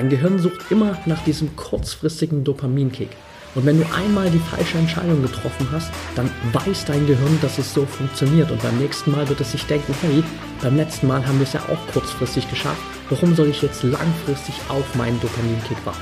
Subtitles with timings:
[0.00, 3.10] Dein Gehirn sucht immer nach diesem kurzfristigen Dopaminkick.
[3.54, 7.74] Und wenn du einmal die falsche Entscheidung getroffen hast, dann weiß dein Gehirn, dass es
[7.74, 8.50] so funktioniert.
[8.50, 10.24] Und beim nächsten Mal wird es sich denken, hey,
[10.62, 12.80] beim letzten Mal haben wir es ja auch kurzfristig geschafft.
[13.10, 16.00] Warum soll ich jetzt langfristig auf meinen Dopaminkick warten?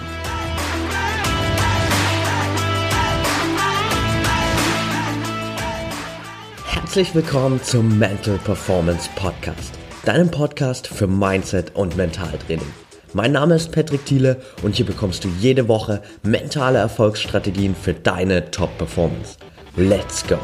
[6.66, 12.87] Herzlich willkommen zum Mental Performance Podcast, deinem Podcast für Mindset und Mentaltraining.
[13.14, 18.50] Mein Name ist Patrick Thiele und hier bekommst du jede Woche mentale Erfolgsstrategien für deine
[18.50, 19.38] Top-Performance.
[19.76, 20.38] Let's go!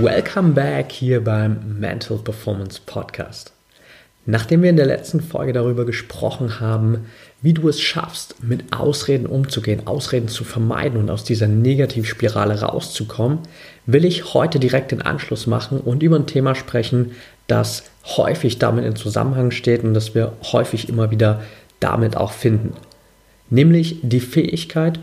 [0.00, 3.55] Welcome back hier beim Mental Performance Podcast.
[4.28, 7.06] Nachdem wir in der letzten Folge darüber gesprochen haben,
[7.42, 13.38] wie du es schaffst, mit Ausreden umzugehen, Ausreden zu vermeiden und aus dieser Negativspirale rauszukommen,
[13.86, 17.12] will ich heute direkt den Anschluss machen und über ein Thema sprechen,
[17.46, 21.42] das häufig damit in Zusammenhang steht und das wir häufig immer wieder
[21.78, 22.72] damit auch finden.
[23.48, 24.98] Nämlich die Fähigkeit,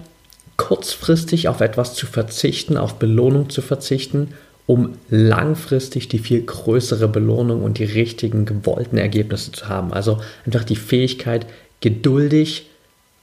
[0.57, 4.33] kurzfristig auf etwas zu verzichten, auf Belohnung zu verzichten
[4.65, 9.91] um langfristig die viel größere Belohnung und die richtigen gewollten Ergebnisse zu haben.
[9.91, 11.45] Also einfach die Fähigkeit,
[11.81, 12.67] geduldig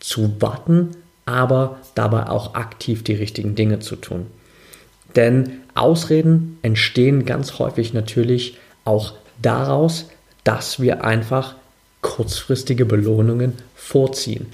[0.00, 0.90] zu warten,
[1.24, 4.26] aber dabei auch aktiv die richtigen Dinge zu tun.
[5.16, 10.08] Denn Ausreden entstehen ganz häufig natürlich auch daraus,
[10.44, 11.54] dass wir einfach
[12.02, 14.46] kurzfristige Belohnungen vorziehen.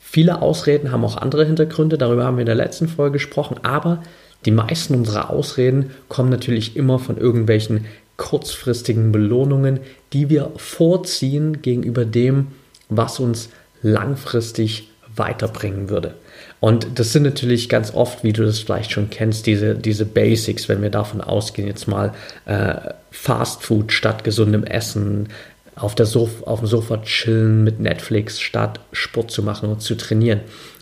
[0.00, 4.02] Viele Ausreden haben auch andere Hintergründe, darüber haben wir in der letzten Folge gesprochen, aber
[4.44, 9.80] die meisten unserer Ausreden kommen natürlich immer von irgendwelchen kurzfristigen Belohnungen,
[10.12, 12.48] die wir vorziehen gegenüber dem,
[12.88, 13.48] was uns
[13.82, 16.14] langfristig weiterbringen würde.
[16.60, 20.68] Und das sind natürlich ganz oft, wie du das vielleicht schon kennst, diese, diese Basics,
[20.68, 22.12] wenn wir davon ausgehen, jetzt mal
[22.44, 22.74] äh,
[23.10, 25.28] Fast Food statt gesundem Essen,
[25.74, 29.96] auf, der Sof auf dem Sofa chillen mit Netflix statt Sport zu machen und zu
[29.96, 30.40] trainieren.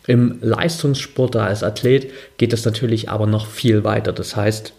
[0.09, 4.15] Im Leistungssport als Athlet geht es natürlich aber noch viel weiter.
[4.15, 4.73] Das heißt,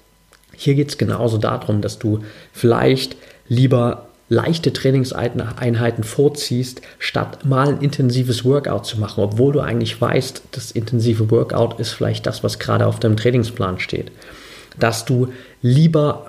[0.58, 3.16] hier geht es genauso darum, dass du vielleicht
[3.48, 10.42] lieber leichte Trainingseinheiten vorziehst, statt mal ein intensives Workout zu machen, obwohl du eigentlich weißt,
[10.52, 14.12] das intensive Workout ist vielleicht das, was gerade auf deinem Trainingsplan steht.
[14.80, 16.29] Dass du lieber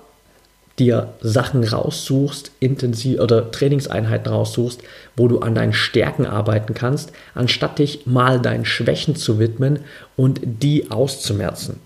[0.80, 4.82] dir Sachen raussuchst, intensiv oder Trainingseinheiten raussuchst,
[5.16, 9.80] wo du an deinen Stärken arbeiten kannst, anstatt dich mal deinen Schwächen zu widmen
[10.16, 11.78] und die auszumerzen.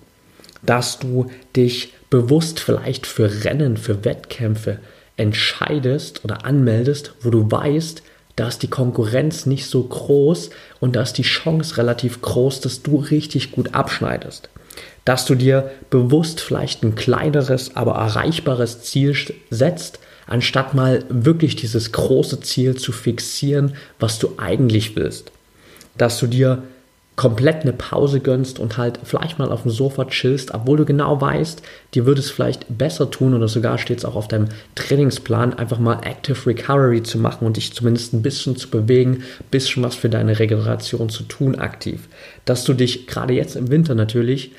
[0.62, 4.78] Dass du dich bewusst vielleicht für Rennen, für Wettkämpfe
[5.16, 8.03] entscheidest oder anmeldest, wo du weißt,
[8.37, 10.50] da ist die Konkurrenz nicht so groß
[10.81, 14.49] und da ist die Chance relativ groß, dass du richtig gut abschneidest
[15.04, 19.16] dass du dir bewusst vielleicht ein kleineres, aber erreichbares Ziel
[19.50, 25.31] setzt, anstatt mal wirklich dieses große Ziel zu fixieren, was du eigentlich willst.
[25.98, 26.62] Dass du dir
[27.16, 31.21] komplett eine Pause gönnst und halt vielleicht mal auf dem Sofa chillst, obwohl du genau
[31.21, 31.62] weißt,
[31.94, 35.78] dir würde es vielleicht besser tun oder sogar steht es auch auf deinem Trainingsplan, einfach
[35.78, 39.22] mal Active Recovery zu machen und dich zumindest ein bisschen zu bewegen,
[39.53, 42.09] bisschen was für deine Regeneration zu tun aktiv.
[42.47, 44.50] Dass du dich gerade jetzt im Winter natürlich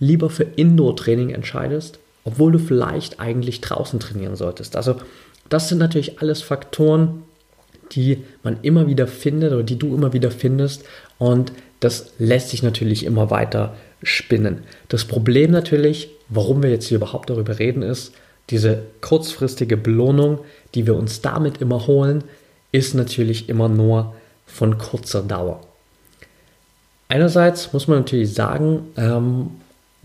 [0.00, 4.74] lieber für Indoor-Training entscheidest, obwohl du vielleicht eigentlich draußen trainieren solltest.
[4.74, 4.96] Also
[5.48, 7.22] das sind natürlich alles Faktoren,
[7.92, 10.84] die man immer wieder findet oder die du immer wieder findest
[11.18, 14.58] und das lässt sich natürlich immer weiter spinnen.
[14.88, 18.12] Das Problem natürlich, warum wir jetzt hier überhaupt darüber reden, ist,
[18.50, 20.40] diese kurzfristige Belohnung,
[20.74, 22.24] die wir uns damit immer holen,
[22.72, 24.14] ist natürlich immer nur
[24.46, 25.60] von kurzer Dauer.
[27.08, 29.50] Einerseits muss man natürlich sagen, ähm,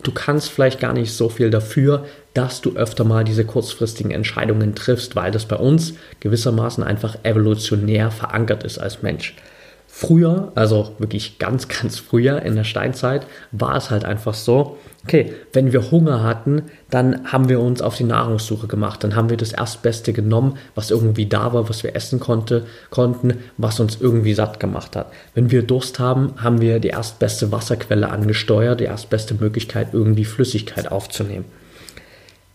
[0.03, 4.75] du kannst vielleicht gar nicht so viel dafür, dass du öfter mal diese kurzfristigen Entscheidungen
[4.75, 9.35] triffst, weil das bei uns gewissermaßen einfach evolutionär verankert ist als Mensch.
[9.97, 15.31] Früher, also wirklich ganz, ganz früher in der Steinzeit, war es halt einfach so, okay,
[15.53, 19.37] wenn wir Hunger hatten, dann haben wir uns auf die Nahrungssuche gemacht, dann haben wir
[19.37, 24.33] das Erstbeste genommen, was irgendwie da war, was wir essen konnte, konnten, was uns irgendwie
[24.33, 25.13] satt gemacht hat.
[25.33, 30.91] Wenn wir Durst haben, haben wir die erstbeste Wasserquelle angesteuert, die erstbeste Möglichkeit, irgendwie Flüssigkeit
[30.91, 31.45] aufzunehmen.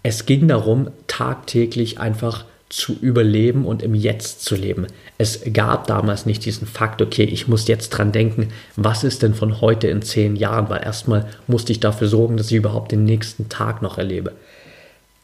[0.02, 4.86] Es ging darum, tagtäglich einfach zu überleben und im Jetzt zu leben.
[5.18, 9.34] Es gab damals nicht diesen Fakt, okay, ich muss jetzt dran denken, was ist denn
[9.34, 13.04] von heute in zehn Jahren, weil erstmal musste ich dafür sorgen, dass ich überhaupt den
[13.04, 14.32] nächsten Tag noch erlebe.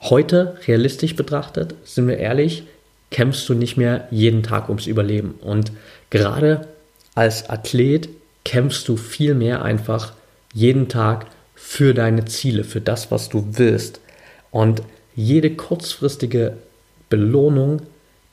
[0.01, 2.65] Heute, realistisch betrachtet, sind wir ehrlich,
[3.11, 5.37] kämpfst du nicht mehr jeden Tag ums Überleben.
[5.41, 5.71] Und
[6.11, 6.67] gerade
[7.15, 8.09] als Athlet
[8.45, 10.13] kämpfst du viel mehr einfach
[10.53, 14.01] jeden Tag für deine Ziele, für das, was du willst.
[14.51, 14.83] Und
[15.15, 16.57] jede kurzfristige
[17.09, 17.83] Belohnung,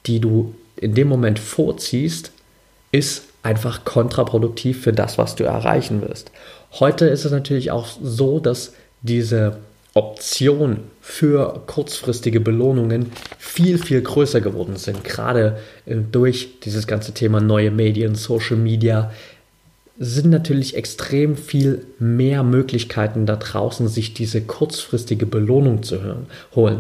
[0.06, 2.32] die du in dem Moment vorziehst,
[2.92, 6.32] ist einfach kontraproduktiv für das, was du erreichen willst.
[6.80, 9.58] Heute ist es natürlich auch so, dass diese
[9.94, 15.04] Option für kurzfristige Belohnungen viel, viel größer geworden sind.
[15.04, 19.12] Gerade äh, durch dieses ganze Thema neue Medien, Social Media,
[20.00, 26.00] sind natürlich extrem viel mehr Möglichkeiten da draußen, sich diese kurzfristige Belohnung zu
[26.56, 26.80] holen.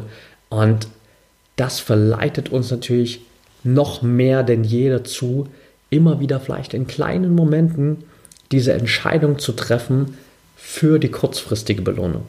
[0.49, 0.87] Und
[1.55, 3.21] das verleitet uns natürlich
[3.63, 5.47] noch mehr denn je dazu,
[5.89, 8.03] immer wieder vielleicht in kleinen Momenten
[8.51, 10.17] diese Entscheidung zu treffen
[10.55, 12.25] für die kurzfristige Belohnung.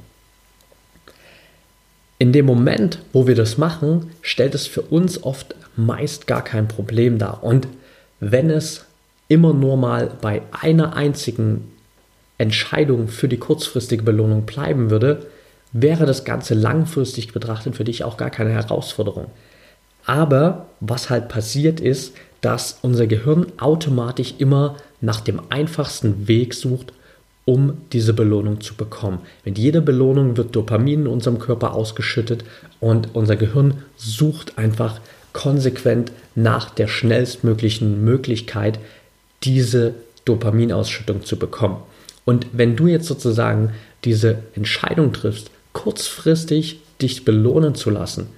[2.18, 6.68] In dem Moment, wo wir das machen, stellt es für uns oft meist gar kein
[6.68, 7.42] Problem dar.
[7.42, 7.66] Und
[8.20, 8.84] wenn es
[9.28, 11.72] immer nur mal bei einer einzigen
[12.38, 15.26] Entscheidung für die kurzfristige Belohnung bleiben würde,
[15.74, 19.26] wäre das Ganze langfristig betrachtet für dich auch gar keine Herausforderung.
[20.06, 26.92] Aber was halt passiert ist, dass unser Gehirn automatisch immer nach dem einfachsten Weg sucht,
[27.44, 29.18] um diese Belohnung zu bekommen.
[29.44, 32.44] Mit jeder Belohnung wird Dopamin in unserem Körper ausgeschüttet
[32.80, 35.00] und unser Gehirn sucht einfach
[35.32, 38.78] konsequent nach der schnellstmöglichen Möglichkeit,
[39.42, 39.94] diese
[40.24, 41.78] Dopaminausschüttung zu bekommen.
[42.24, 43.72] Und wenn du jetzt sozusagen
[44.04, 48.28] diese Entscheidung triffst, kurzfristig dich belohnen zu lassen,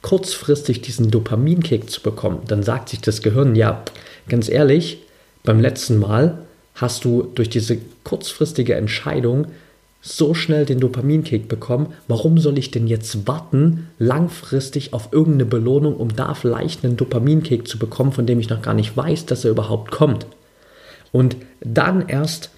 [0.00, 3.84] kurzfristig diesen Dopaminkick zu bekommen, dann sagt sich das Gehirn, ja,
[4.28, 5.02] ganz ehrlich,
[5.44, 9.48] beim letzten Mal hast du durch diese kurzfristige Entscheidung
[10.00, 15.96] so schnell den Dopaminkick bekommen, warum soll ich denn jetzt warten, langfristig auf irgendeine Belohnung,
[15.96, 19.44] um da vielleicht einen Dopaminkick zu bekommen, von dem ich noch gar nicht weiß, dass
[19.44, 20.26] er überhaupt kommt.
[21.10, 22.50] Und dann erst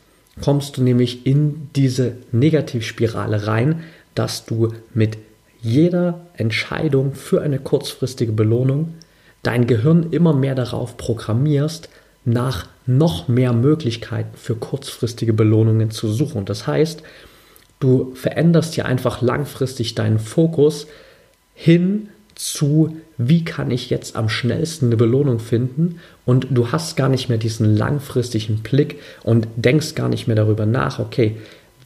[0.43, 3.85] kommst du nämlich in diese Negativspirale rein,
[4.15, 5.19] dass du mit
[5.61, 8.95] jeder Entscheidung für eine kurzfristige Belohnung
[9.43, 11.89] dein Gehirn immer mehr darauf programmierst,
[12.25, 16.45] nach noch mehr Möglichkeiten für kurzfristige Belohnungen zu suchen.
[16.45, 17.03] Das heißt,
[17.79, 20.87] du veränderst ja einfach langfristig deinen Fokus
[21.55, 27.09] hin zu, wie kann ich jetzt am schnellsten eine Belohnung finden und du hast gar
[27.09, 31.37] nicht mehr diesen langfristigen Blick und denkst gar nicht mehr darüber nach, okay,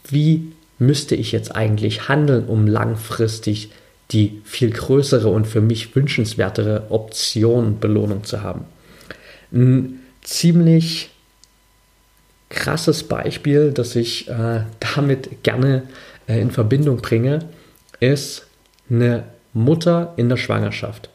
[0.09, 3.71] wie müsste ich jetzt eigentlich handeln, um langfristig
[4.11, 8.65] die viel größere und für mich wünschenswertere Option Belohnung zu haben.
[9.53, 11.11] Ein ziemlich
[12.51, 14.61] krasses Beispiel, das ich äh,
[14.95, 15.85] damit gerne
[16.27, 17.41] äh, in Verbindung bringe,
[18.01, 18.47] ist
[18.91, 21.11] eine Mutter in der Schwangerschaft.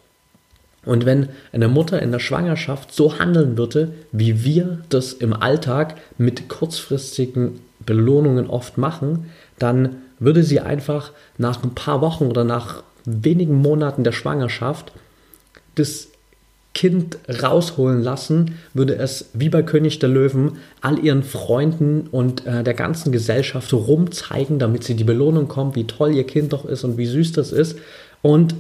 [0.85, 5.97] Und wenn eine Mutter in der Schwangerschaft so handeln würde, wie wir das im Alltag
[6.17, 9.29] mit kurzfristigen Belohnungen oft machen,
[9.59, 14.91] dann würde sie einfach nach ein paar Wochen oder nach wenigen Monaten der Schwangerschaft
[15.75, 16.09] das
[16.75, 22.63] Kind rausholen lassen, würde es wie bei König der Löwen all ihren Freunden und äh,
[22.63, 26.83] der ganzen Gesellschaft rumzeigen, damit sie die Belohnung kommt, wie toll ihr Kind doch ist
[26.83, 27.77] und wie süß das ist.
[28.21, 28.53] Und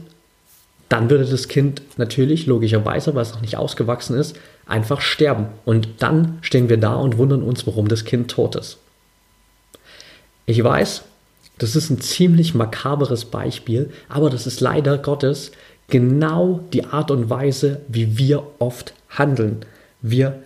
[0.89, 4.35] dann würde das Kind natürlich, logischerweise, weil es noch nicht ausgewachsen ist,
[4.65, 5.45] einfach sterben.
[5.63, 8.79] Und dann stehen wir da und wundern uns, warum das Kind tot ist.
[10.49, 11.03] Ich weiß,
[11.59, 15.51] das ist ein ziemlich makaberes Beispiel, aber das ist leider Gottes
[15.89, 19.57] genau die Art und Weise, wie wir oft handeln.
[20.01, 20.41] Wir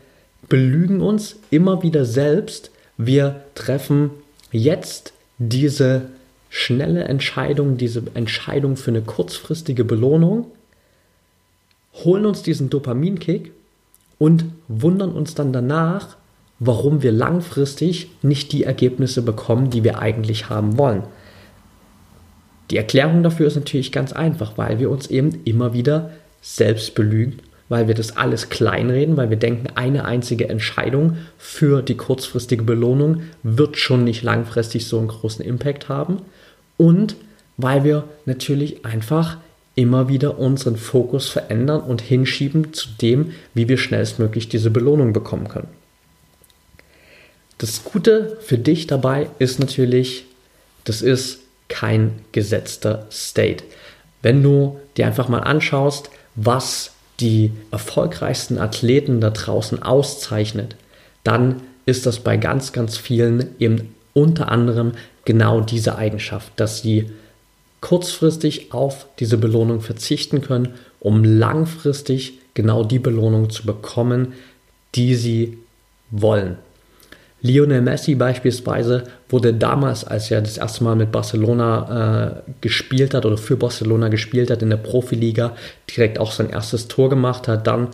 [0.49, 2.69] belügen uns immer wieder selbst.
[2.97, 4.09] Wir treffen
[4.51, 6.01] jetzt diese
[6.49, 10.47] schnelle Entscheidung, diese Entscheidung für eine kurzfristige Belohnung,
[11.93, 13.53] holen uns diesen Dopaminkick
[14.19, 16.17] und wundern uns dann danach,
[16.59, 21.03] warum wir langfristig nicht die Ergebnisse bekommen, die wir eigentlich haben wollen.
[22.71, 27.39] Die Erklärung dafür ist natürlich ganz einfach, weil wir uns eben immer wieder selbst belügen,
[27.69, 33.23] weil wir das alles kleinreden, weil wir denken, eine einzige Entscheidung für die kurzfristige Belohnung
[33.43, 36.17] wird schon nicht langfristig so einen großen Impact haben
[36.77, 37.15] und
[37.57, 39.37] weil wir natürlich einfach
[39.75, 45.47] immer wieder unseren Fokus verändern und hinschieben zu dem, wie wir schnellstmöglich diese Belohnung bekommen
[45.47, 45.82] können.
[47.63, 50.25] Das Gute für dich dabei ist natürlich,
[50.83, 51.39] das ist
[51.69, 53.63] kein gesetzter State.
[54.21, 56.91] Wenn du dir einfach mal anschaust, was
[57.21, 60.75] die erfolgreichsten Athleten da draußen auszeichnet,
[61.23, 64.91] dann ist das bei ganz, ganz vielen eben unter anderem
[65.23, 67.11] genau diese Eigenschaft, dass sie
[67.79, 74.33] kurzfristig auf diese Belohnung verzichten können, um langfristig genau die Belohnung zu bekommen,
[74.95, 75.59] die sie
[76.11, 76.57] wollen.
[77.45, 83.25] Lionel Messi beispielsweise wurde damals, als er das erste Mal mit Barcelona äh, gespielt hat
[83.25, 85.53] oder für Barcelona gespielt hat in der Profiliga,
[85.93, 87.89] direkt auch sein erstes Tor gemacht hat, dann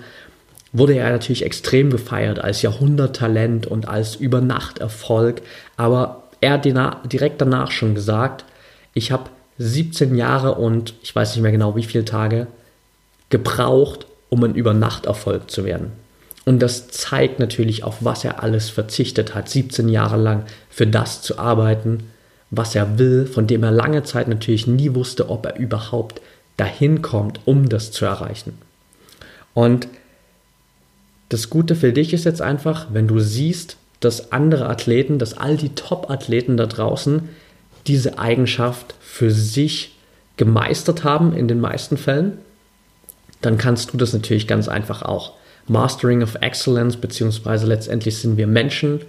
[0.72, 5.42] wurde er natürlich extrem gefeiert als Jahrhunderttalent und als Übernachterfolg.
[5.78, 6.66] Aber er hat
[7.12, 8.46] direkt danach schon gesagt,
[8.94, 12.46] ich habe 17 Jahre und ich weiß nicht mehr genau wie viele Tage
[13.32, 15.92] gebraucht, um ein Übernachterfolg zu werden.
[16.50, 21.22] Und das zeigt natürlich, auf was er alles verzichtet hat, 17 Jahre lang für das
[21.22, 22.06] zu arbeiten,
[22.50, 26.22] was er will, von dem er lange Zeit natürlich nie wusste, ob er überhaupt
[26.58, 28.58] dahin kommt, um das zu erreichen.
[29.54, 29.88] Und
[31.30, 35.56] das Gute für dich ist jetzt einfach, wenn du siehst, dass andere Athleten, dass all
[35.56, 37.30] die Top-Athleten da draußen
[37.86, 39.96] diese Eigenschaft für sich
[40.38, 42.40] gemeistert haben in den meisten Fällen,
[43.42, 45.38] dann kannst du das natürlich ganz einfach auch.
[45.70, 49.02] Mastering of Excellence, beziehungsweise letztendlich sind wir Menschen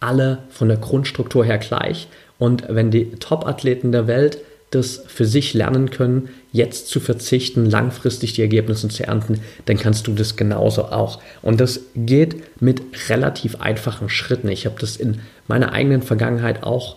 [0.00, 2.08] alle von der Grundstruktur her gleich.
[2.38, 4.38] Und wenn die Top-Athleten der Welt
[4.70, 10.06] das für sich lernen können, jetzt zu verzichten, langfristig die Ergebnisse zu ernten, dann kannst
[10.06, 11.20] du das genauso auch.
[11.42, 14.48] Und das geht mit relativ einfachen Schritten.
[14.48, 16.96] Ich habe das in meiner eigenen Vergangenheit auch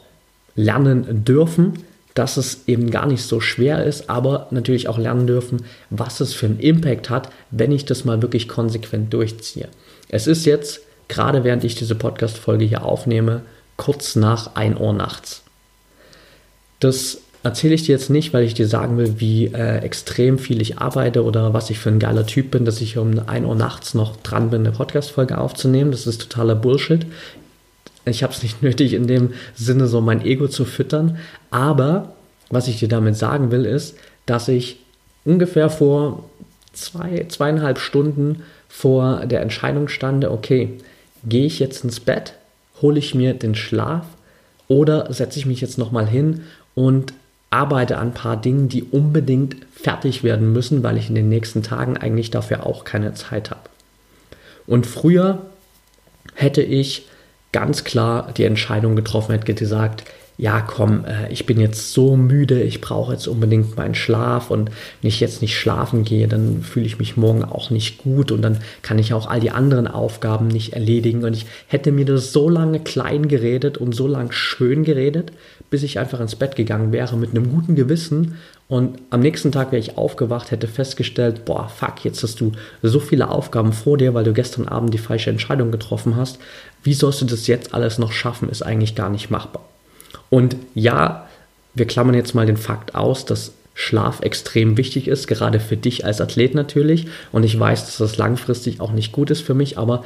[0.55, 1.73] lernen dürfen,
[2.15, 6.33] dass es eben gar nicht so schwer ist, aber natürlich auch lernen dürfen, was es
[6.33, 9.67] für einen Impact hat, wenn ich das mal wirklich konsequent durchziehe.
[10.09, 10.79] Es ist jetzt,
[11.09, 13.41] gerade während ich diese Podcast-Folge hier aufnehme,
[13.75, 15.43] kurz nach 1 Uhr nachts.
[16.79, 20.61] Das erzähle ich dir jetzt nicht, weil ich dir sagen will, wie äh, extrem viel
[20.61, 23.55] ich arbeite oder was ich für ein geiler Typ bin, dass ich um 1 Uhr
[23.55, 25.91] nachts noch dran bin, eine Podcast-Folge aufzunehmen.
[25.91, 27.05] Das ist totaler Bullshit.
[28.05, 31.17] Ich habe es nicht nötig, in dem Sinne so mein Ego zu füttern.
[31.51, 32.13] Aber
[32.49, 33.95] was ich dir damit sagen will, ist,
[34.25, 34.79] dass ich
[35.23, 36.29] ungefähr vor
[36.73, 40.73] zwei, zweieinhalb Stunden vor der Entscheidung stande, okay,
[41.23, 42.33] gehe ich jetzt ins Bett,
[42.81, 44.05] hole ich mir den Schlaf
[44.67, 46.41] oder setze ich mich jetzt nochmal hin
[46.75, 47.13] und
[47.49, 51.63] arbeite an ein paar Dingen, die unbedingt fertig werden müssen, weil ich in den nächsten
[51.63, 53.69] Tagen eigentlich dafür auch keine Zeit habe.
[54.67, 55.45] Und früher
[56.33, 57.07] hätte ich
[57.55, 60.03] ganz klar die Entscheidung getroffen, hätte gesagt,
[60.37, 64.69] ja komm, äh, ich bin jetzt so müde, ich brauche jetzt unbedingt meinen Schlaf und
[65.01, 68.41] wenn ich jetzt nicht schlafen gehe, dann fühle ich mich morgen auch nicht gut und
[68.41, 72.33] dann kann ich auch all die anderen Aufgaben nicht erledigen und ich hätte mir das
[72.33, 75.31] so lange klein geredet und so lange schön geredet,
[75.69, 79.71] bis ich einfach ins Bett gegangen wäre mit einem guten Gewissen und am nächsten Tag
[79.71, 84.13] wäre ich aufgewacht, hätte festgestellt, boah, fuck, jetzt hast du so viele Aufgaben vor dir,
[84.13, 86.39] weil du gestern Abend die falsche Entscheidung getroffen hast.
[86.81, 89.63] Wie sollst du das jetzt alles noch schaffen, ist eigentlich gar nicht machbar.
[90.31, 91.27] Und ja,
[91.75, 96.05] wir klammern jetzt mal den Fakt aus, dass Schlaf extrem wichtig ist, gerade für dich
[96.05, 97.07] als Athlet natürlich.
[97.31, 100.03] Und ich weiß, dass das langfristig auch nicht gut ist für mich, aber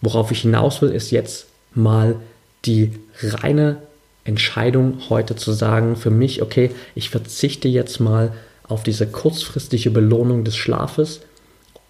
[0.00, 2.16] worauf ich hinaus will, ist jetzt mal
[2.64, 3.76] die reine
[4.24, 8.32] Entscheidung heute zu sagen, für mich, okay, ich verzichte jetzt mal
[8.64, 11.20] auf diese kurzfristige Belohnung des Schlafes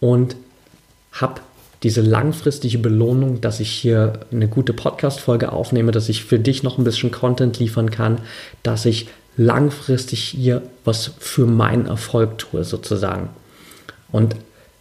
[0.00, 0.36] und
[1.12, 1.40] habe
[1.82, 6.78] diese langfristige Belohnung, dass ich hier eine gute Podcast-Folge aufnehme, dass ich für dich noch
[6.78, 8.18] ein bisschen Content liefern kann,
[8.62, 13.30] dass ich langfristig hier was für meinen Erfolg tue, sozusagen.
[14.12, 14.36] Und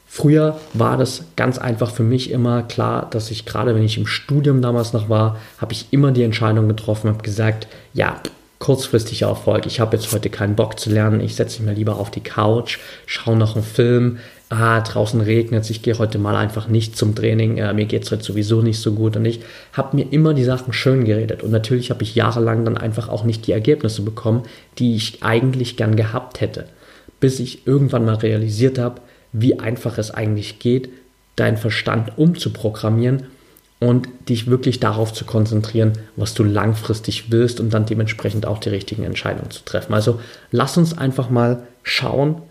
[0.10, 4.08] früher war das ganz einfach für mich immer klar, dass ich gerade, wenn ich im
[4.08, 8.22] Studium damals noch war, habe ich immer die Entscheidung getroffen, habe gesagt, ja,
[8.60, 9.66] kurzfristiger Erfolg.
[9.66, 11.22] Ich habe jetzt heute keinen Bock zu lernen.
[11.22, 14.18] Ich setze mich mal lieber auf die Couch, schaue noch einen Film,
[14.50, 18.04] ah, draußen regnet es, ich gehe heute mal einfach nicht zum Training, äh, mir geht
[18.04, 19.16] es heute sowieso nicht so gut.
[19.16, 19.42] Und ich
[19.74, 21.44] habe mir immer die Sachen schön geredet.
[21.44, 24.44] Und natürlich habe ich jahrelang dann einfach auch nicht die Ergebnisse bekommen,
[24.78, 26.66] die ich eigentlich gern gehabt hätte.
[27.20, 29.01] Bis ich irgendwann mal realisiert habe,
[29.32, 30.90] wie einfach es eigentlich geht,
[31.36, 33.28] deinen Verstand umzuprogrammieren
[33.80, 38.70] und dich wirklich darauf zu konzentrieren, was du langfristig willst und dann dementsprechend auch die
[38.70, 39.94] richtigen Entscheidungen zu treffen.
[39.94, 40.20] Also
[40.52, 42.42] lass uns einfach mal schauen,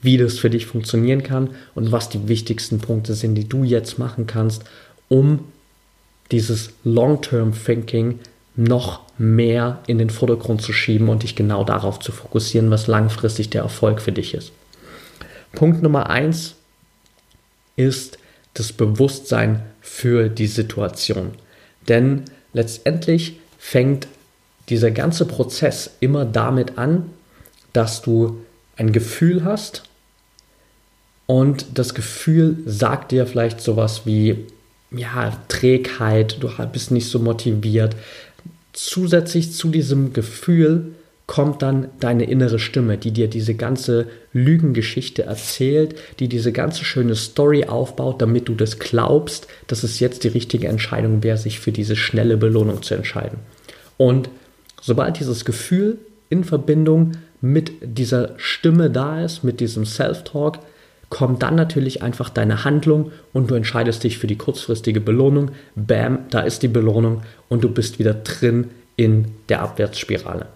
[0.00, 3.98] wie das für dich funktionieren kann und was die wichtigsten Punkte sind, die du jetzt
[3.98, 4.62] machen kannst,
[5.08, 5.40] um
[6.30, 8.20] dieses Long-Term-Thinking
[8.54, 13.50] noch mehr in den Vordergrund zu schieben und dich genau darauf zu fokussieren, was langfristig
[13.50, 14.52] der Erfolg für dich ist.
[15.52, 16.54] Punkt Nummer eins
[17.76, 18.18] ist
[18.54, 21.32] das Bewusstsein für die Situation.
[21.88, 24.08] Denn letztendlich fängt
[24.68, 27.10] dieser ganze Prozess immer damit an,
[27.72, 28.44] dass du
[28.76, 29.84] ein Gefühl hast
[31.28, 34.46] und das Gefühl sagt dir vielleicht sowas wie,
[34.90, 37.94] ja, Trägheit, du bist nicht so motiviert.
[38.72, 40.94] Zusätzlich zu diesem Gefühl
[41.28, 47.14] kommt dann deine innere Stimme, die dir diese ganze Lügengeschichte erzählt, die diese ganze schöne
[47.14, 51.70] Story aufbaut, damit du das glaubst, dass es jetzt die richtige Entscheidung wäre, sich für
[51.70, 53.40] diese schnelle Belohnung zu entscheiden.
[53.98, 54.30] Und
[54.80, 55.98] sobald dieses Gefühl
[56.30, 60.60] in Verbindung mit dieser Stimme da ist, mit diesem Self-Talk,
[61.10, 65.50] kommt dann natürlich einfach deine Handlung und du entscheidest dich für die kurzfristige Belohnung.
[65.76, 67.20] Bam, da ist die Belohnung
[67.50, 70.46] und du bist wieder drin in der Abwärtsspirale.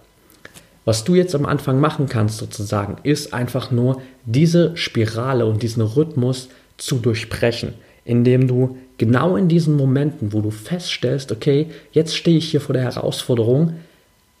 [0.85, 5.81] Was du jetzt am Anfang machen kannst sozusagen, ist einfach nur diese Spirale und diesen
[5.81, 7.73] Rhythmus zu durchbrechen,
[8.03, 12.73] indem du genau in diesen Momenten, wo du feststellst, okay, jetzt stehe ich hier vor
[12.73, 13.73] der Herausforderung,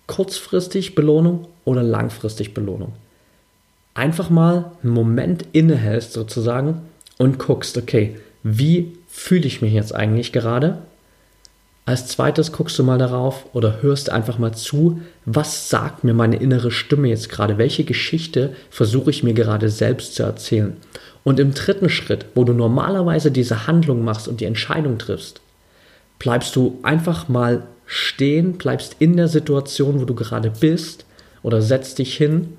[0.07, 2.93] kurzfristig Belohnung oder langfristig Belohnung.
[3.93, 6.81] Einfach mal einen Moment innehältst sozusagen
[7.17, 10.79] und guckst, okay, wie fühle ich mich jetzt eigentlich gerade
[11.85, 16.37] als zweites guckst du mal darauf oder hörst einfach mal zu, was sagt mir meine
[16.37, 17.57] innere Stimme jetzt gerade?
[17.57, 20.77] Welche Geschichte versuche ich mir gerade selbst zu erzählen?
[21.25, 25.41] Und im dritten Schritt, wo du normalerweise diese Handlung machst und die Entscheidung triffst,
[26.19, 31.05] bleibst du einfach mal stehen, bleibst in der Situation, wo du gerade bist
[31.41, 32.57] oder setzt dich hin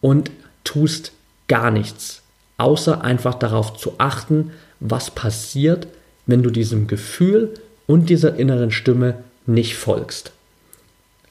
[0.00, 0.30] und
[0.62, 1.12] tust
[1.48, 2.22] gar nichts,
[2.58, 5.88] außer einfach darauf zu achten, was passiert,
[6.26, 7.54] wenn du diesem Gefühl
[7.90, 9.16] und dieser inneren Stimme
[9.46, 10.30] nicht folgst.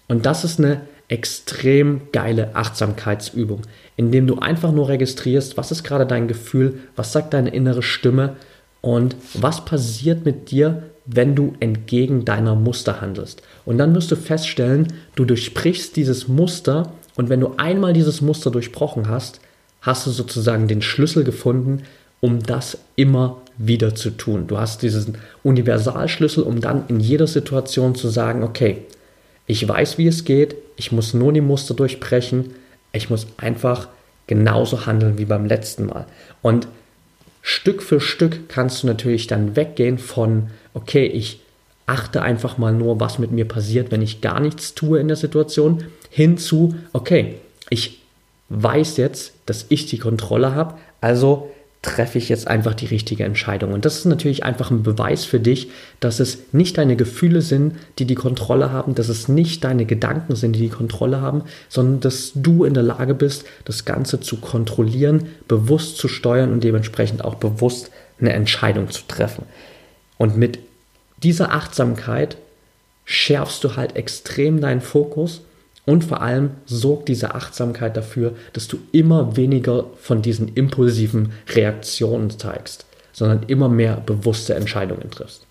[0.09, 3.61] Und das ist eine extrem geile Achtsamkeitsübung,
[3.95, 8.35] indem du einfach nur registrierst, was ist gerade dein Gefühl, was sagt deine innere Stimme
[8.81, 13.41] und was passiert mit dir, wenn du entgegen deiner Muster handelst.
[13.63, 18.51] Und dann wirst du feststellen, du durchbrichst dieses Muster und wenn du einmal dieses Muster
[18.51, 19.39] durchbrochen hast,
[19.79, 21.83] hast du sozusagen den Schlüssel gefunden,
[22.19, 24.47] um das immer wieder zu tun.
[24.47, 28.77] Du hast diesen Universalschlüssel, um dann in jeder Situation zu sagen, okay,
[29.45, 32.51] ich weiß, wie es geht, ich muss nur die Muster durchbrechen,
[32.93, 33.89] ich muss einfach
[34.27, 36.05] genauso handeln wie beim letzten Mal.
[36.41, 36.67] Und
[37.41, 41.41] Stück für Stück kannst du natürlich dann weggehen von, okay, ich
[41.85, 45.17] achte einfach mal nur, was mit mir passiert, wenn ich gar nichts tue in der
[45.17, 47.35] Situation, hin zu, okay,
[47.69, 48.01] ich
[48.49, 53.71] weiß jetzt, dass ich die Kontrolle habe, also treffe ich jetzt einfach die richtige Entscheidung.
[53.71, 55.69] Und das ist natürlich einfach ein Beweis für dich,
[56.01, 60.35] dass es nicht deine Gefühle sind, die die Kontrolle haben, dass es nicht deine Gedanken
[60.35, 64.37] sind, die die Kontrolle haben, sondern dass du in der Lage bist, das Ganze zu
[64.37, 69.45] kontrollieren, bewusst zu steuern und dementsprechend auch bewusst eine Entscheidung zu treffen.
[70.17, 70.59] Und mit
[71.23, 72.35] dieser Achtsamkeit
[73.05, 75.41] schärfst du halt extrem deinen Fokus
[75.89, 82.29] und vor allem sorgt diese Achtsamkeit dafür, dass du immer weniger von diesen impulsiven Reaktionen
[82.29, 85.47] zeigst, sondern immer mehr bewusste Entscheidungen triffst.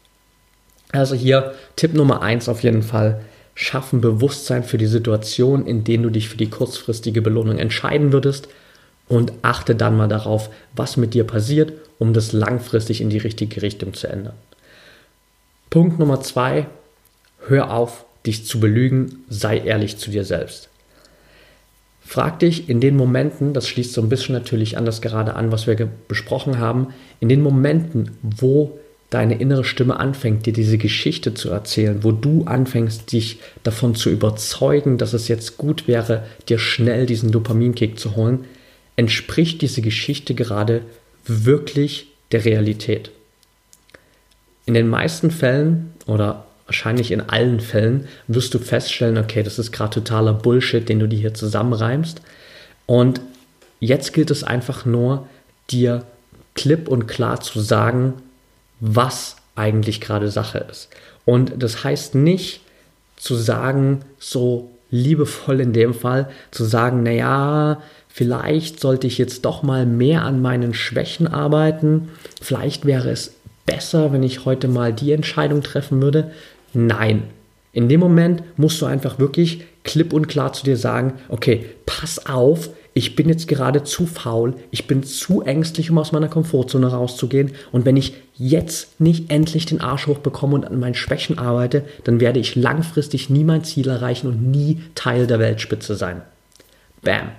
[0.93, 3.21] Also hier Tipp Nummer eins auf jeden Fall,
[3.57, 8.47] schaffen Bewusstsein für die Situation, in denen du dich für die kurzfristige Belohnung entscheiden würdest
[9.09, 13.61] und achte dann mal darauf, was mit dir passiert, um das langfristig in die richtige
[13.61, 14.35] Richtung zu ändern.
[15.69, 16.69] Punkt Nummer zwei,
[17.49, 20.69] hör auf, dich zu belügen, sei ehrlich zu dir selbst.
[22.09, 25.53] Frag dich in den Momenten, das schließt so ein bisschen natürlich an das gerade an,
[25.53, 25.77] was wir
[26.09, 26.89] besprochen haben,
[27.21, 28.79] in den Momenten, wo
[29.11, 34.11] deine innere Stimme anfängt, dir diese Geschichte zu erzählen, wo du anfängst, dich davon zu
[34.11, 38.45] überzeugen, dass es jetzt gut wäre, dir schnell diesen Dopaminkick zu holen,
[38.97, 40.83] entspricht diese Geschichte gerade
[41.27, 43.11] wirklich der Realität.
[44.67, 49.73] In den meisten Fällen oder wahrscheinlich in allen Fällen wirst du feststellen, okay, das ist
[49.73, 52.21] gerade totaler Bullshit, den du dir hier zusammenreimst.
[52.87, 53.23] Und
[53.81, 55.27] jetzt gilt es einfach nur,
[55.71, 56.05] dir
[56.55, 58.15] klipp und klar zu sagen,
[58.81, 60.89] was eigentlich gerade Sache ist.
[61.25, 62.61] Und das heißt nicht
[63.17, 69.63] zu sagen, so liebevoll in dem Fall, zu sagen, naja, vielleicht sollte ich jetzt doch
[69.63, 73.35] mal mehr an meinen Schwächen arbeiten, vielleicht wäre es
[73.67, 76.31] besser, wenn ich heute mal die Entscheidung treffen würde,
[76.73, 77.25] Nein.
[77.73, 82.27] In dem Moment musst du einfach wirklich klipp und klar zu dir sagen, okay, pass
[82.27, 86.89] auf, ich bin jetzt gerade zu faul, ich bin zu ängstlich, um aus meiner Komfortzone
[86.89, 87.53] rauszugehen.
[87.71, 92.19] Und wenn ich jetzt nicht endlich den Arsch hochbekomme und an meinen Schwächen arbeite, dann
[92.19, 96.23] werde ich langfristig nie mein Ziel erreichen und nie Teil der Weltspitze sein.
[97.03, 97.31] Bam.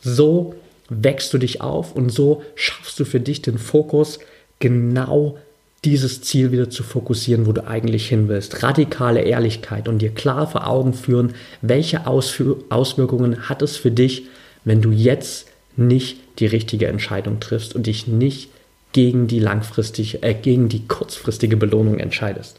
[0.00, 0.54] So
[0.88, 4.18] wächst du dich auf und so schaffst du für dich den Fokus
[4.60, 5.36] genau
[5.84, 8.62] dieses Ziel wieder zu fokussieren, wo du eigentlich hin willst.
[8.62, 14.24] Radikale Ehrlichkeit und dir klar vor Augen führen, welche Auswirkungen hat es für dich,
[14.64, 18.50] wenn du jetzt nicht die richtige Entscheidung triffst und dich nicht
[18.92, 22.58] gegen die langfristige, äh, gegen die kurzfristige Belohnung entscheidest.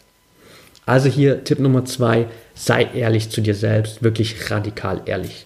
[0.86, 5.46] Also hier Tipp Nummer zwei, sei ehrlich zu dir selbst, wirklich radikal ehrlich.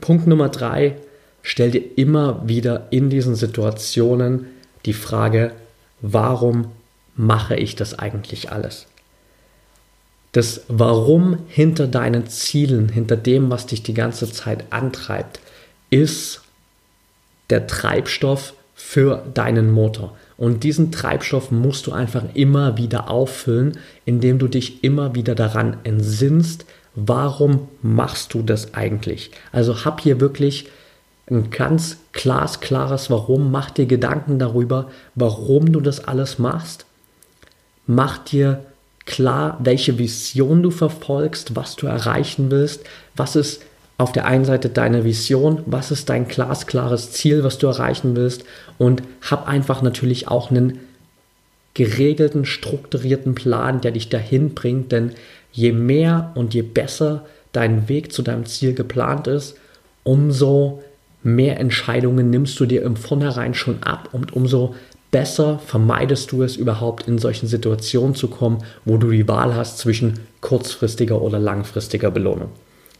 [0.00, 0.96] Punkt Nummer drei,
[1.42, 4.46] stell dir immer wieder in diesen Situationen
[4.84, 5.52] die Frage,
[6.04, 6.66] warum
[7.16, 8.86] mache ich das eigentlich alles?
[10.32, 15.40] Das Warum hinter deinen Zielen, hinter dem, was dich die ganze Zeit antreibt,
[15.90, 16.42] ist
[17.50, 20.16] der Treibstoff für deinen Motor.
[20.36, 25.78] Und diesen Treibstoff musst du einfach immer wieder auffüllen, indem du dich immer wieder daran
[25.84, 29.30] entsinnst, warum machst du das eigentlich?
[29.52, 30.68] Also hab hier wirklich
[31.30, 33.50] ein ganz glasklares Warum.
[33.50, 36.86] Mach dir Gedanken darüber, warum du das alles machst.
[37.86, 38.64] Mach dir
[39.06, 42.84] klar, welche Vision du verfolgst, was du erreichen willst,
[43.16, 43.62] was ist
[43.96, 48.44] auf der einen Seite deine Vision, was ist dein glasklares Ziel, was du erreichen willst
[48.76, 50.80] und hab einfach natürlich auch einen
[51.74, 55.12] geregelten, strukturierten Plan, der dich dahin bringt, denn
[55.52, 59.56] je mehr und je besser dein Weg zu deinem Ziel geplant ist,
[60.02, 60.82] umso
[61.24, 64.74] mehr Entscheidungen nimmst du dir im Vornherein schon ab und umso
[65.10, 69.78] besser vermeidest du es überhaupt in solchen Situationen zu kommen, wo du die Wahl hast
[69.78, 72.50] zwischen kurzfristiger oder langfristiger Belohnung.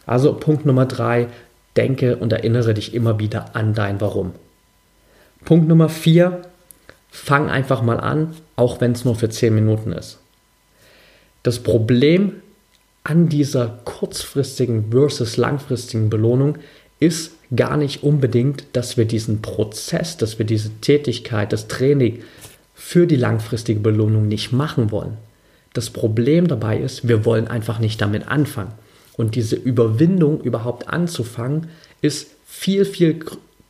[0.07, 1.29] Also Punkt Nummer drei,
[1.77, 4.33] denke und erinnere dich immer wieder an dein Warum.
[5.45, 6.43] Punkt Nummer vier,
[7.11, 10.19] fang einfach mal an, auch wenn es nur für zehn Minuten ist.
[11.43, 12.33] Das Problem
[13.03, 16.57] an dieser kurzfristigen versus langfristigen Belohnung
[17.01, 22.23] ist gar nicht unbedingt, dass wir diesen Prozess, dass wir diese Tätigkeit, das Training
[22.75, 25.17] für die langfristige Belohnung nicht machen wollen.
[25.73, 28.73] Das Problem dabei ist, wir wollen einfach nicht damit anfangen.
[29.17, 31.69] Und diese Überwindung überhaupt anzufangen,
[32.01, 33.21] ist viel, viel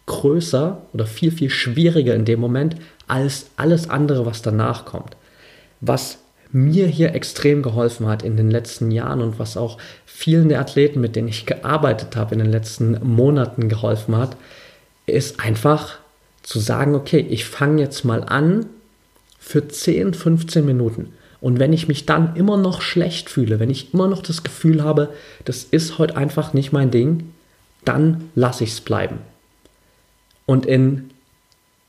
[0.06, 5.16] größer oder viel, viel schwieriger in dem Moment als alles andere, was danach kommt.
[5.80, 6.18] Was
[6.54, 11.00] mir hier extrem geholfen hat in den letzten Jahren und was auch vielen der Athleten,
[11.00, 14.36] mit denen ich gearbeitet habe in den letzten Monaten geholfen hat,
[15.06, 15.98] ist einfach
[16.44, 18.66] zu sagen, okay, ich fange jetzt mal an
[19.40, 21.12] für 10, 15 Minuten.
[21.40, 24.84] Und wenn ich mich dann immer noch schlecht fühle, wenn ich immer noch das Gefühl
[24.84, 25.10] habe,
[25.44, 27.32] das ist heute einfach nicht mein Ding,
[27.84, 29.18] dann lasse ich es bleiben.
[30.46, 31.10] Und in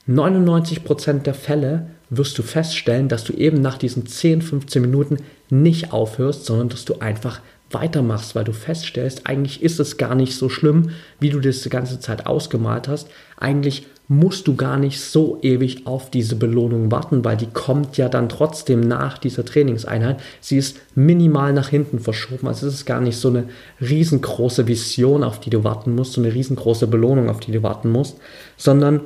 [0.10, 5.18] 99% der Fälle wirst du feststellen, dass du eben nach diesen 10, 15 Minuten
[5.50, 10.36] nicht aufhörst, sondern dass du einfach weitermachst, weil du feststellst, eigentlich ist es gar nicht
[10.36, 13.10] so schlimm, wie du das die ganze Zeit ausgemalt hast.
[13.38, 18.08] Eigentlich musst du gar nicht so ewig auf diese Belohnung warten, weil die kommt ja
[18.08, 20.20] dann trotzdem nach dieser Trainingseinheit.
[20.42, 22.48] Sie ist minimal nach hinten verschoben.
[22.48, 23.46] Also es ist gar nicht so eine
[23.82, 27.90] riesengroße Vision, auf die du warten musst, so eine riesengroße Belohnung, auf die du warten
[27.90, 28.18] musst,
[28.58, 29.02] sondern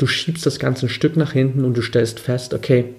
[0.00, 2.94] du schiebst das ganze Stück nach hinten und du stellst fest, okay,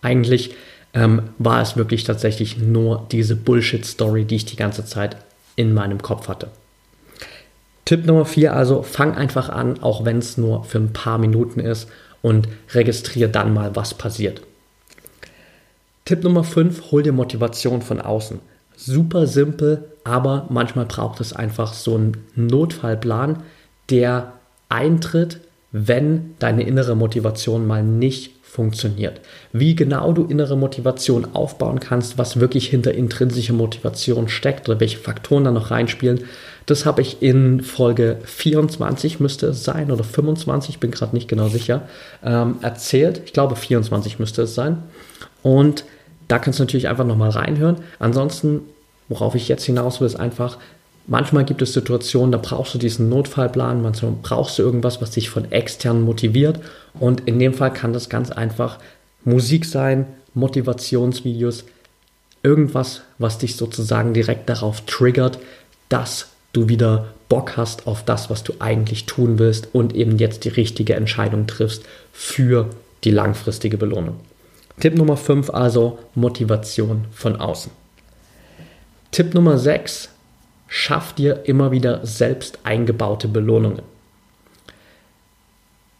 [0.00, 0.54] eigentlich
[0.94, 5.16] ähm, war es wirklich tatsächlich nur diese Bullshit-Story, die ich die ganze Zeit
[5.56, 6.48] in meinem Kopf hatte.
[7.84, 11.60] Tipp Nummer vier also, fang einfach an, auch wenn es nur für ein paar Minuten
[11.60, 11.88] ist
[12.20, 14.42] und registriere dann mal, was passiert.
[16.04, 18.40] Tipp Nummer fünf, hol dir Motivation von außen.
[18.76, 23.42] Super simpel, aber manchmal braucht es einfach so einen Notfallplan,
[23.90, 24.32] der
[24.68, 25.40] eintritt,
[25.72, 29.22] wenn deine innere Motivation mal nicht funktioniert.
[29.54, 34.98] Wie genau du innere Motivation aufbauen kannst, was wirklich hinter intrinsischer Motivation steckt oder welche
[34.98, 36.24] Faktoren da noch reinspielen,
[36.66, 41.48] das habe ich in Folge 24 müsste es sein oder 25, bin gerade nicht genau
[41.48, 41.88] sicher,
[42.22, 43.22] ähm, erzählt.
[43.24, 44.82] Ich glaube 24 müsste es sein.
[45.42, 45.84] Und
[46.28, 47.76] da kannst du natürlich einfach nochmal reinhören.
[47.98, 48.60] Ansonsten,
[49.08, 50.58] worauf ich jetzt hinaus will, ist einfach,
[51.06, 55.30] Manchmal gibt es Situationen, da brauchst du diesen Notfallplan, manchmal brauchst du irgendwas, was dich
[55.30, 56.60] von extern motiviert.
[56.98, 58.78] Und in dem Fall kann das ganz einfach
[59.24, 61.64] Musik sein, Motivationsvideos,
[62.42, 65.38] irgendwas, was dich sozusagen direkt darauf triggert,
[65.88, 70.44] dass du wieder Bock hast auf das, was du eigentlich tun willst und eben jetzt
[70.44, 72.68] die richtige Entscheidung triffst für
[73.04, 74.20] die langfristige Belohnung.
[74.80, 77.72] Tipp Nummer 5 also Motivation von außen.
[79.10, 80.11] Tipp Nummer 6
[80.74, 83.82] schaff dir immer wieder selbst eingebaute Belohnungen.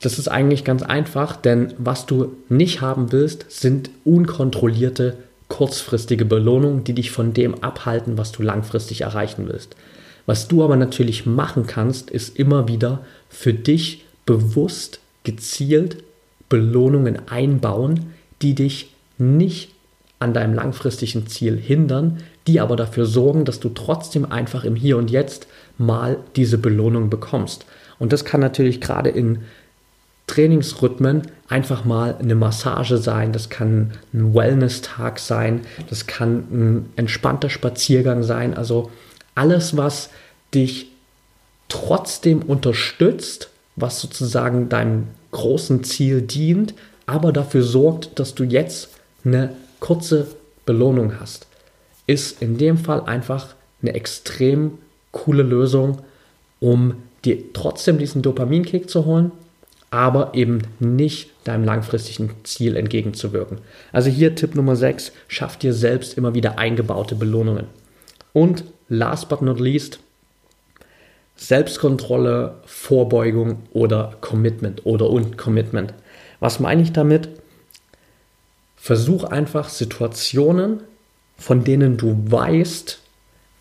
[0.01, 6.85] Das ist eigentlich ganz einfach, denn was du nicht haben willst, sind unkontrollierte, kurzfristige Belohnungen,
[6.85, 9.77] die dich von dem abhalten, was du langfristig erreichen willst.
[10.25, 16.03] Was du aber natürlich machen kannst, ist immer wieder für dich bewusst, gezielt
[16.49, 19.69] Belohnungen einbauen, die dich nicht
[20.19, 24.97] an deinem langfristigen Ziel hindern, die aber dafür sorgen, dass du trotzdem einfach im Hier
[24.97, 25.47] und Jetzt
[25.79, 27.67] mal diese Belohnung bekommst.
[27.99, 29.39] Und das kann natürlich gerade in
[30.27, 37.51] Trainingsrhythmen einfach mal eine Massage sein, das kann ein Wellness-Tag sein, das kann ein entspannter
[37.51, 38.55] Spaziergang sein.
[38.55, 38.91] Also
[39.35, 40.11] alles, was
[40.55, 40.91] dich
[41.69, 46.75] trotzdem unterstützt, was sozusagen deinem großen Ziel dient,
[47.07, 48.91] aber dafür sorgt, dass du jetzt
[49.25, 49.51] eine
[49.81, 50.29] kurze
[50.65, 51.47] Belohnung hast,
[52.07, 54.79] ist in dem Fall einfach eine extrem
[55.11, 55.99] coole Lösung,
[56.61, 59.33] um dir trotzdem diesen Dopaminkick zu holen,
[59.91, 63.59] aber eben nicht deinem langfristigen Ziel entgegenzuwirken.
[63.93, 67.67] Also hier Tipp Nummer 6, schaff dir selbst immer wieder eingebaute Belohnungen.
[68.33, 69.99] Und last but not least,
[71.37, 75.93] Selbstkontrolle, Vorbeugung oder Commitment oder und Commitment.
[76.41, 77.29] Was meine ich damit?
[78.77, 80.81] Versuch einfach Situationen,
[81.37, 82.99] von denen du weißt,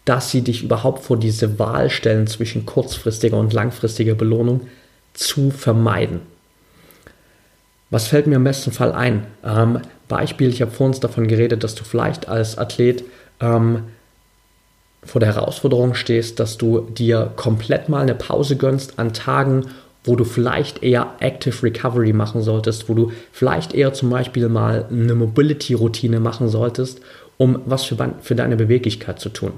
[0.05, 4.61] dass sie dich überhaupt vor diese Wahl stellen zwischen kurzfristiger und langfristiger Belohnung
[5.13, 6.21] zu vermeiden.
[7.89, 9.27] Was fällt mir im besten Fall ein?
[9.43, 13.03] Ähm, Beispiel, ich habe vorhin davon geredet, dass du vielleicht als Athlet
[13.39, 13.83] ähm,
[15.03, 19.65] vor der Herausforderung stehst, dass du dir komplett mal eine Pause gönnst an Tagen,
[20.03, 24.85] wo du vielleicht eher Active Recovery machen solltest, wo du vielleicht eher zum Beispiel mal
[24.89, 27.01] eine Mobility-Routine machen solltest,
[27.37, 29.53] um was für, für deine Beweglichkeit zu tun.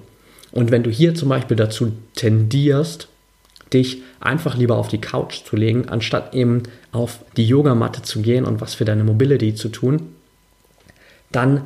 [0.51, 3.07] Und wenn du hier zum Beispiel dazu tendierst,
[3.73, 8.45] dich einfach lieber auf die Couch zu legen, anstatt eben auf die Yogamatte zu gehen
[8.45, 10.13] und was für deine Mobility zu tun,
[11.31, 11.61] dann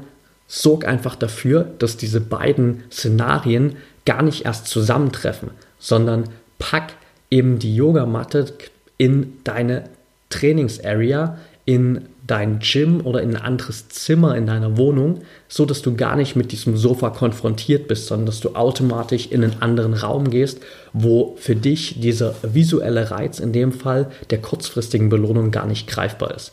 [0.48, 6.94] sorg einfach dafür, dass diese beiden Szenarien gar nicht erst zusammentreffen, sondern pack
[7.30, 8.54] eben die Yogamatte
[8.98, 9.84] in deine
[10.30, 15.96] Trainingsarea, in dein Gym oder in ein anderes Zimmer in deiner Wohnung, so dass du
[15.96, 20.30] gar nicht mit diesem Sofa konfrontiert bist, sondern dass du automatisch in einen anderen Raum
[20.30, 20.60] gehst,
[20.92, 26.36] wo für dich dieser visuelle Reiz in dem Fall der kurzfristigen Belohnung gar nicht greifbar
[26.36, 26.52] ist.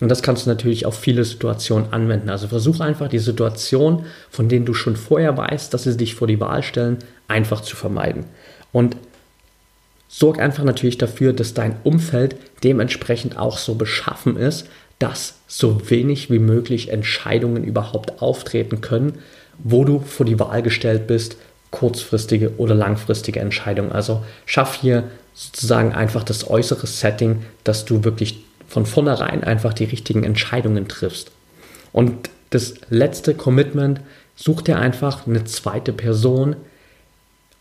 [0.00, 2.28] Und das kannst du natürlich auf viele Situationen anwenden.
[2.28, 6.28] Also versuch einfach die Situation, von denen du schon vorher weißt, dass sie dich vor
[6.28, 8.24] die Wahl stellen, einfach zu vermeiden.
[8.72, 8.96] Und
[10.18, 14.66] sorg einfach natürlich dafür, dass dein Umfeld dementsprechend auch so beschaffen ist,
[14.98, 19.18] dass so wenig wie möglich Entscheidungen überhaupt auftreten können,
[19.58, 21.36] wo du vor die Wahl gestellt bist,
[21.70, 23.92] kurzfristige oder langfristige Entscheidungen.
[23.92, 29.84] Also schaff hier sozusagen einfach das äußere Setting, dass du wirklich von vornherein einfach die
[29.84, 31.30] richtigen Entscheidungen triffst.
[31.92, 34.00] Und das letzte Commitment,
[34.34, 36.56] such dir einfach eine zweite Person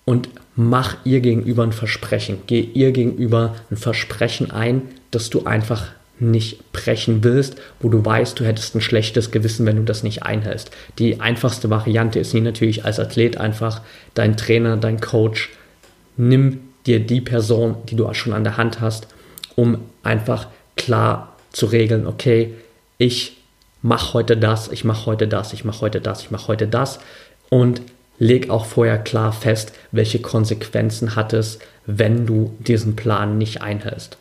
[0.06, 2.40] und mach ihr gegenüber ein Versprechen.
[2.48, 5.88] Geh ihr gegenüber ein Versprechen ein, dass du einfach
[6.18, 10.24] nicht brechen willst, wo du weißt, du hättest ein schlechtes Gewissen, wenn du das nicht
[10.24, 10.72] einhältst.
[10.98, 13.82] Die einfachste Variante ist nie natürlich als Athlet einfach
[14.14, 15.50] dein Trainer, dein Coach.
[16.16, 19.08] Nimm dir die Person, die du schon an der Hand hast,
[19.56, 22.54] um einfach klar zu regeln, okay,
[22.98, 23.38] ich
[23.82, 27.00] mache heute das, ich mache heute das, ich mache heute das, ich mache heute das
[27.50, 27.82] und
[28.20, 34.18] leg auch vorher klar fest, welche Konsequenzen hat es, wenn du diesen Plan nicht einhältst.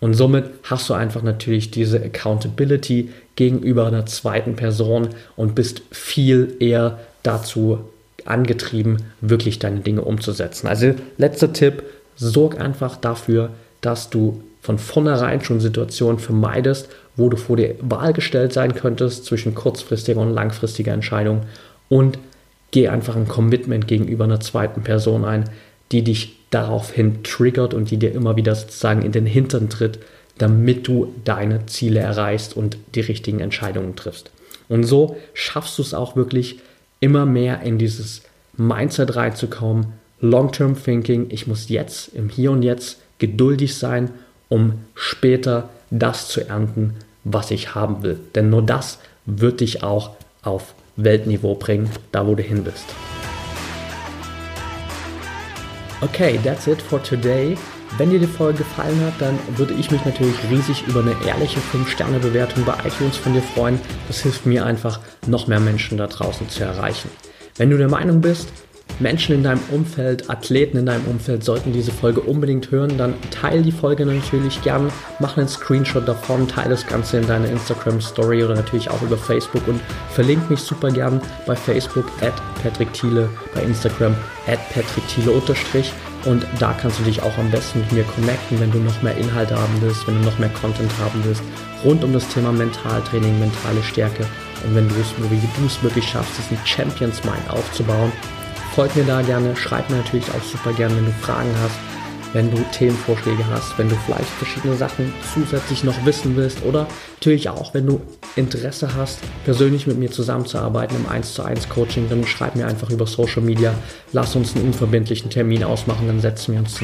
[0.00, 6.56] Und somit hast du einfach natürlich diese Accountability gegenüber einer zweiten Person und bist viel
[6.60, 7.78] eher dazu
[8.26, 10.66] angetrieben, wirklich deine Dinge umzusetzen.
[10.66, 11.82] Also letzter Tipp,
[12.16, 18.12] sorg einfach dafür, dass du von vornherein schon Situationen vermeidest, wo du vor der Wahl
[18.12, 21.42] gestellt sein könntest zwischen kurzfristiger und langfristiger Entscheidung
[21.88, 22.18] und
[22.74, 25.48] geh einfach ein Commitment gegenüber einer zweiten Person ein,
[25.92, 30.00] die dich daraufhin triggert und die dir immer wieder sozusagen in den Hintern tritt,
[30.38, 34.30] damit du deine Ziele erreichst und die richtigen Entscheidungen triffst.
[34.68, 36.58] Und so schaffst du es auch wirklich
[36.98, 38.22] immer mehr in dieses
[38.56, 39.86] Mindset reinzukommen.
[40.20, 44.10] Long-Term Thinking, ich muss jetzt, im Hier und Jetzt geduldig sein
[44.48, 48.20] um später das zu ernten, was ich haben will.
[48.34, 50.10] Denn nur das wird dich auch
[50.42, 52.84] auf Weltniveau bringen, da wo du hin bist.
[56.00, 57.56] Okay, that's it for today.
[57.96, 61.60] Wenn dir die Folge gefallen hat, dann würde ich mich natürlich riesig über eine ehrliche
[61.60, 63.80] 5-Sterne-Bewertung bei iTunes von dir freuen.
[64.08, 67.08] Das hilft mir einfach, noch mehr Menschen da draußen zu erreichen.
[67.56, 68.48] Wenn du der Meinung bist,
[69.00, 73.62] Menschen in deinem Umfeld, Athleten in deinem Umfeld sollten diese Folge unbedingt hören, dann teile
[73.62, 78.44] die Folge natürlich gern, mach einen Screenshot davon, teile das Ganze in deiner Instagram Story
[78.44, 83.28] oder natürlich auch über Facebook und verlinke mich super gern bei Facebook at Patrick Thiele,
[83.54, 84.14] bei Instagram
[84.46, 85.92] at Patrick Thiele unterstrich.
[86.24, 89.16] Und da kannst du dich auch am besten mit mir connecten, wenn du noch mehr
[89.16, 91.42] Inhalte haben willst, wenn du noch mehr Content haben willst,
[91.84, 94.24] rund um das Thema Mentaltraining, mentale Stärke.
[94.64, 98.10] Und wenn du es, wie du es wirklich schaffst, diesen Champions Mind aufzubauen
[98.74, 101.78] Folgt mir da gerne, schreib mir natürlich auch super gerne, wenn du Fragen hast.
[102.34, 107.48] wenn du Themenvorschläge hast, wenn du vielleicht verschiedene Sachen zusätzlich noch wissen willst oder natürlich
[107.48, 108.00] auch, wenn du
[108.36, 112.90] Interesse hast, persönlich mit mir zusammenzuarbeiten im 1 zu 1 Coaching, dann schreib mir einfach
[112.90, 113.72] über Social Media,
[114.12, 116.76] lass uns einen unverbindlichen Termin ausmachen, dann setzen wir uns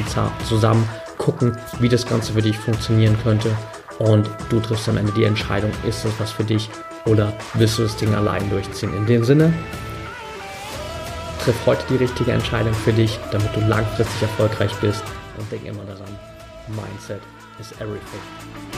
[0.47, 3.51] zusammen, gucken, wie das Ganze für dich funktionieren könnte
[3.99, 6.69] und du triffst am Ende die Entscheidung, ist das was für dich
[7.05, 8.95] oder willst du das Ding allein durchziehen.
[8.95, 9.53] In dem Sinne,
[11.43, 15.03] triff heute die richtige Entscheidung für dich, damit du langfristig erfolgreich bist
[15.37, 16.19] und denk immer daran,
[16.67, 17.21] Mindset
[17.59, 18.70] is everything.